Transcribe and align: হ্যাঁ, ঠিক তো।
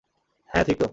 হ্যাঁ, 0.49 0.63
ঠিক 0.65 0.77
তো। 0.79 0.87